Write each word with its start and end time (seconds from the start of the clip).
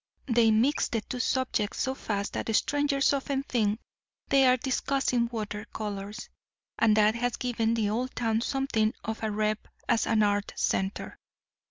They 0.25 0.49
mix 0.49 0.87
the 0.87 1.01
two 1.01 1.19
subjects 1.19 1.81
so 1.81 1.93
fast 1.93 2.33
that 2.33 2.55
strangers 2.55 3.13
often 3.13 3.43
think 3.43 3.79
they 4.29 4.47
are 4.47 4.57
discussing 4.57 5.29
water 5.31 5.65
colours; 5.71 6.27
and 6.79 6.97
that 6.97 7.13
has 7.13 7.35
given 7.37 7.75
the 7.75 7.91
old 7.91 8.15
town 8.15 8.41
something 8.41 8.95
of 9.03 9.21
a 9.21 9.29
rep 9.29 9.67
as 9.87 10.07
an 10.07 10.23
art 10.23 10.53
centre. 10.55 11.19